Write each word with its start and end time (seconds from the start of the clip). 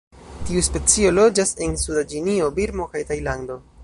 Tiu 0.45 0.61
specio 0.67 1.11
loĝas 1.17 1.51
en 1.65 1.75
suda 1.81 2.03
Ĉinio, 2.13 2.47
Birmo 2.57 2.89
kaj 2.95 3.05
Tajlando. 3.11 3.59